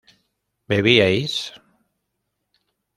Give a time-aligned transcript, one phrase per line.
[0.69, 1.33] ¿bebíais?